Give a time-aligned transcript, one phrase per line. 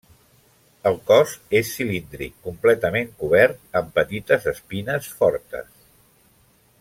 [0.89, 5.71] El cos és cilíndric, completament cobert amb petites espines fortes.